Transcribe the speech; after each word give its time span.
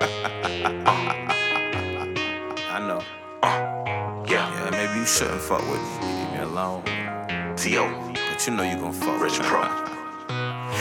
I 2.70 2.78
know. 2.86 3.02
Yeah, 4.28 4.46
Yeah, 4.54 4.70
maybe 4.70 5.00
you 5.00 5.06
shouldn't 5.06 5.40
fuck 5.40 5.60
with 5.70 5.80
me. 5.80 6.06
Leave 6.06 6.32
me 6.32 6.38
alone. 6.40 6.82
Z-O 7.56 8.12
But 8.14 8.46
you 8.46 8.52
know 8.54 8.62
you 8.62 8.76
gon' 8.76 8.92
fuck 8.92 9.20
Rich 9.20 9.38
with 9.38 9.42
me. 9.42 9.48
Pro. 9.48 9.62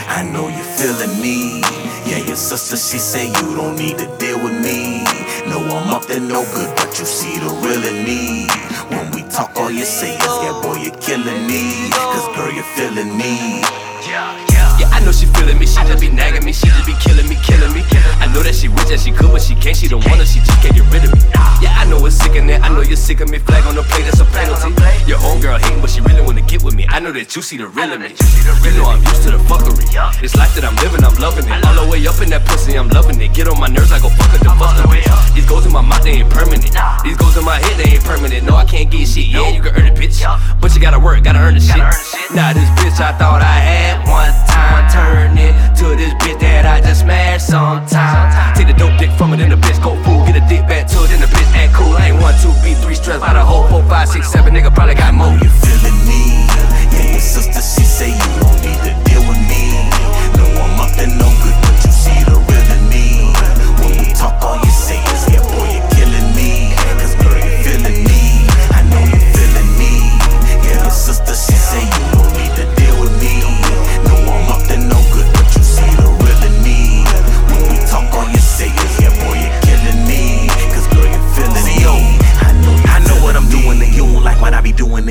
I 0.10 0.24
know 0.32 0.48
you're 0.50 0.72
feeling 0.78 1.20
me. 1.22 1.62
Yeah, 2.06 2.20
your 2.26 2.36
sister, 2.36 2.78
she 2.78 2.98
say 3.00 3.28
you 3.28 3.56
don't 3.56 3.76
need 3.78 3.98
to 3.98 4.06
deal 4.18 4.38
with 4.44 4.54
me. 4.62 5.04
No, 5.50 5.60
I'm 5.66 5.90
up 5.90 6.06
to 6.08 6.20
no 6.20 6.44
good, 6.54 6.76
but 6.76 6.98
you 7.00 7.06
see 7.06 7.40
the 7.40 7.50
real 7.66 7.84
in 7.84 8.04
me. 8.06 8.48
When 8.90 9.12
we 9.12 9.24
talk, 9.30 9.56
all 9.58 9.72
you 9.72 9.86
say 9.86 10.16
is, 10.16 10.36
yeah, 10.44 10.60
boy, 10.62 10.78
you're 10.78 10.96
killing 11.02 11.48
me. 11.48 11.90
Cause 11.92 12.28
girl, 12.36 12.52
you're 12.54 12.64
feeling 12.78 13.18
me. 13.18 13.62
Yeah, 14.06 14.38
yeah. 14.52 14.78
Yeah, 14.80 14.90
I 14.94 15.00
know 15.04 15.12
she 15.12 15.26
feeling 15.26 15.58
me, 15.60 15.66
she 15.66 15.82
just 15.84 16.00
be 16.02 16.10
nagging 16.10 16.46
me, 16.46 16.54
she 16.54 16.68
just 16.68 16.86
be 16.86 16.94
killing 17.02 17.28
me, 17.28 17.36
killing 17.44 17.74
me. 17.74 17.87
Know 18.78 18.86
that 18.86 19.00
she 19.00 19.12
that 19.12 19.18
could, 19.18 19.32
but 19.32 19.42
she 19.42 19.56
can't, 19.56 19.76
she 19.76 19.88
don't 19.88 20.04
wanna, 20.06 20.26
she 20.26 20.40
just 20.40 20.62
can't 20.62 20.76
get 20.76 20.86
rid 20.92 21.04
of 21.06 21.14
me. 21.14 21.22
Yeah, 21.62 21.74
I 21.74 21.86
know 21.90 22.04
it's 22.06 22.16
sick 22.16 22.36
in 22.36 22.48
there, 22.48 22.62
I 22.62 22.70
know 22.70 22.82
you're 22.82 23.00
sick 23.00 23.22
of 23.22 23.30
me, 23.30 23.40
flag 23.40 23.66
on 23.66 23.76
the 23.76 23.84
plate, 23.84 24.06
that's 24.06 24.20
a 24.20 24.26
penalty. 24.26 24.74
Your 25.08 25.18
homegirl 25.18 25.60
hating, 25.60 25.82
but 25.82 25.90
she 25.90 26.02
really 26.02 26.22
wanna 26.22 26.42
get 26.42 26.64
with 26.64 26.76
me. 26.76 26.86
I 26.90 27.00
know 27.00 27.12
that 27.12 27.36
you 27.36 27.42
see 27.42 27.58
the 27.58 27.68
real 27.68 27.92
in 27.94 28.02
me. 28.02 28.14
You 28.14 28.72
know 28.78 28.90
I'm 28.90 29.02
used 29.04 29.24
to 29.24 29.32
the 29.32 29.42
fuckery. 29.50 29.88
This 30.22 30.36
life 30.36 30.54
that 30.56 30.66
I'm 30.66 30.76
living, 30.84 31.04
I'm 31.04 31.16
loving 31.18 31.46
it. 31.48 31.66
All 31.66 31.86
the 31.86 31.90
way 31.90 32.06
up 32.08 32.20
in 32.22 32.30
that 32.30 32.46
pussy, 32.46 32.78
I'm 32.78 32.90
loving 32.90 33.20
it. 33.22 33.34
Get 33.34 33.48
on 33.48 33.60
my 33.60 33.68
nerves, 33.68 33.92
I 33.92 34.00
go 34.00 34.10
fuck 34.10 34.32
her, 34.34 34.40
the 34.42 34.52
fuck 34.58 34.76
the 34.76 34.84
bitch. 34.90 35.08
These 35.34 35.46
goes 35.46 35.66
in 35.66 35.72
my 35.72 35.82
mouth, 35.82 36.04
they 36.04 36.22
ain't 36.22 36.30
permanent. 36.30 36.68
These 37.04 37.18
goes 37.18 37.38
in 37.38 37.46
my 37.46 37.58
head, 37.58 37.78
they 37.78 37.98
ain't 37.98 38.04
permanent. 38.04 38.46
No, 38.46 38.56
I 38.56 38.66
can't 38.66 38.90
get 38.90 39.08
shit. 39.08 39.28
Yeah, 39.30 39.50
you 39.50 39.62
can 39.62 39.74
earn 39.78 39.88
it, 39.88 39.96
bitch. 39.96 40.22
But 40.60 40.74
you 40.76 40.82
gotta 40.82 41.00
work, 41.00 41.24
gotta 41.24 41.40
earn 41.40 41.56
the 41.56 41.62
shit. 41.62 41.78
Now 42.34 42.54
this 42.54 42.70
bitch 42.82 42.98
I 42.98 43.14
thought 43.18 43.42
I 43.42 43.58
had 43.62 44.10
one 44.10 44.17
three 53.08 53.20
by 53.20 53.34
the 53.34 53.44
whole 53.44 53.68
four, 53.68 53.84
five, 53.84 54.10
six, 54.10 54.30
seven. 54.32 54.54
Nigga 54.54 54.74
probably 54.74 54.96
got 54.96 55.14
more. 55.14 55.47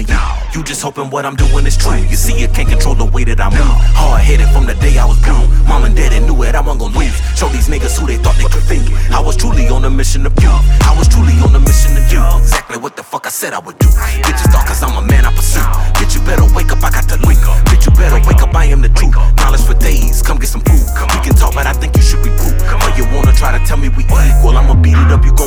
You. 0.05 0.19
You 0.53 0.63
just 0.63 0.83
hoping 0.83 1.11
what 1.11 1.25
I'm 1.25 1.37
doing 1.37 1.67
is 1.67 1.77
true. 1.77 1.97
You 1.97 2.17
see, 2.17 2.39
you 2.39 2.49
can't 2.49 2.69
control 2.69 2.95
the 2.95 3.05
way 3.05 3.25
that 3.25 3.41
I 3.41 3.49
move. 3.49 3.77
Hard 3.97 4.21
headed 4.21 4.49
from 4.51 4.67
the 4.67 4.75
day 4.75 4.99
I 4.99 5.07
was 5.07 5.19
born. 5.25 5.49
Mom 5.69 5.85
and 5.85 5.97
daddy 5.97 6.21
knew 6.21 6.37
it, 6.45 6.55
I 6.55 6.61
wasn't 6.61 6.81
gonna 6.81 6.99
lose. 6.99 7.17
Show 7.39 7.49
these 7.49 7.69
niggas 7.69 7.99
who 7.99 8.07
they 8.07 8.17
thought 8.17 8.37
they 8.37 8.49
could 8.49 8.65
think. 8.65 8.85
I 9.11 9.21
was 9.21 9.37
truly 9.37 9.69
on 9.69 9.85
a 9.85 9.91
mission 9.91 10.27
of 10.27 10.35
you. 10.43 10.51
I 10.51 10.95
was 10.99 11.09
truly 11.09 11.35
on 11.41 11.55
a 11.55 11.61
mission 11.61 11.95
to 11.97 12.03
do 12.09 12.21
exactly 12.39 12.79
what 12.79 12.97
the 12.97 13.03
fuck 13.03 13.27
I 13.27 13.31
said 13.31 13.53
I 13.53 13.59
would 13.61 13.79
do. 13.79 13.87
Bitches 13.89 14.53
thought 14.53 14.67
cause 14.67 14.83
I'm 14.83 14.97
a 14.97 15.07
man 15.07 15.25
I 15.25 15.33
pursue. 15.35 15.96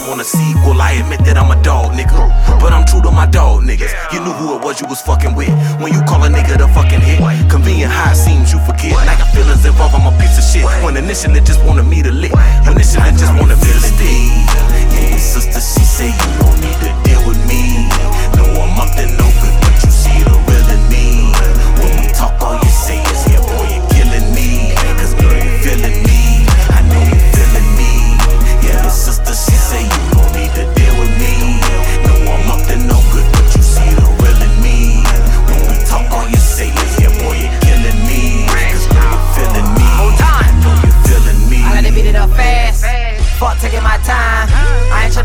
Want 0.10 0.22
a 0.22 0.26
sequel. 0.26 0.82
I 0.82 0.98
admit 0.98 1.22
that 1.30 1.38
I'm 1.38 1.54
a 1.54 1.60
dog, 1.62 1.94
nigga. 1.94 2.18
But 2.60 2.74
I'm 2.74 2.86
true 2.86 3.02
to 3.06 3.12
my 3.12 3.30
dog, 3.30 3.62
niggas. 3.62 3.94
You 4.12 4.20
knew 4.26 4.34
who 4.34 4.58
it 4.58 4.62
was 4.66 4.82
you 4.82 4.88
was 4.90 5.02
fucking 5.02 5.36
with. 5.38 5.54
When 5.80 5.94
you 5.94 6.02
call 6.10 6.26
a 6.26 6.30
nigga 6.30 6.58
the 6.58 6.68
fucking 6.74 7.00
hit. 7.00 7.22
Convenient 7.50 7.94
how 7.94 8.12
it 8.12 8.18
seems 8.18 8.52
you 8.52 8.60
forget. 8.66 8.98
Now 9.06 9.16
your 9.16 9.30
feelings 9.30 9.64
involved, 9.64 9.94
I'm 9.94 10.10
a 10.10 10.14
piece 10.18 10.36
of 10.42 10.44
shit. 10.44 10.66
When 10.84 10.98
initially 10.98 11.40
just 11.42 11.64
wanted 11.64 11.86
me 11.86 12.02
to 12.02 12.12
lick. 12.12 12.34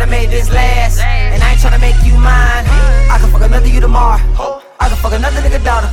Tryna 0.05 0.11
make 0.11 0.31
this 0.31 0.51
last. 0.51 1.01
And 1.01 1.43
I 1.43 1.53
ain't 1.53 1.61
tryna 1.61 1.81
make 1.81 1.97
you 2.05 2.15
mine. 2.15 2.65
I 3.09 3.19
can 3.21 3.31
fuck 3.31 3.43
another 3.43 3.69
you 3.69 3.81
tomorrow. 3.81 4.21
I 4.81 4.89
can 4.89 4.97
fuck 4.97 5.13
another 5.13 5.41
nigga 5.41 5.63
daughter. 5.65 5.89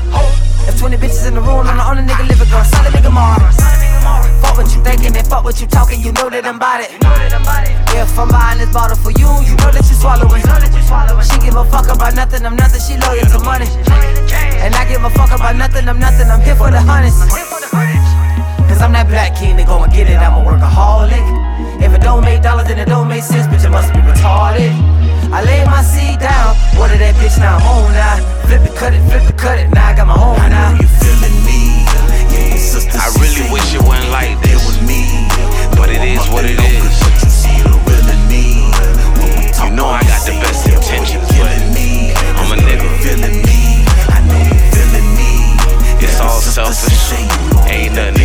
If 0.67 0.79
20 0.79 0.97
bitches 0.97 1.27
in 1.27 1.35
the 1.35 1.41
room, 1.41 1.65
I'm 1.67 1.77
the 1.77 1.85
only 1.87 2.03
nigga 2.03 2.27
living, 2.27 2.49
girl. 2.49 2.63
Solid 2.63 2.91
nigga 2.93 3.11
Mars. 3.11 3.55
Fuck 4.41 4.57
what 4.57 4.67
you 4.75 4.83
thinking 4.83 5.15
and 5.15 5.27
fuck 5.27 5.43
what 5.43 5.61
you 5.61 5.67
talking, 5.67 6.01
you 6.01 6.11
know 6.11 6.29
that 6.29 6.45
I'm 6.45 6.59
bout 6.59 6.81
it. 6.81 6.91
If 7.93 8.17
I'm 8.17 8.27
buying 8.27 8.57
this 8.57 8.71
bottle 8.73 8.97
for 8.97 9.11
you, 9.11 9.29
you 9.45 9.55
know 9.61 9.71
that 9.71 9.85
you 9.87 9.95
swallowing. 9.95 10.41
She 11.23 11.37
give 11.39 11.55
a 11.55 11.63
fuck 11.65 11.87
about 11.87 12.15
nothing, 12.15 12.45
I'm 12.45 12.55
nothing, 12.55 12.81
she 12.81 12.97
loyal 12.97 13.25
to 13.31 13.39
money. 13.45 13.69
And 14.59 14.73
I 14.75 14.85
give 14.89 15.03
a 15.03 15.09
fuck 15.11 15.31
about 15.31 15.55
nothing, 15.55 15.87
I'm 15.87 15.99
nothing, 15.99 16.27
I'm 16.27 16.41
here 16.41 16.55
for 16.55 16.71
the 16.71 16.81
hundreds. 16.81 17.15
Cause 18.67 18.81
I'm 18.81 18.91
that 18.93 19.07
black 19.07 19.37
king 19.37 19.57
that 19.57 19.67
go 19.67 19.83
and 19.83 19.93
get 19.93 20.09
it, 20.09 20.17
I'm 20.17 20.33
a 20.33 20.43
workaholic. 20.43 21.20
selfish. 46.51 47.13
Ain't 47.71 47.95
nothing 47.95 48.20